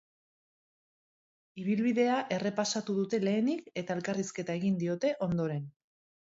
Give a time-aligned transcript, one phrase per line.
[1.63, 5.71] Ibilbidea errepasatu dute lehenik, eta elkarrizketa egin diote ondoren.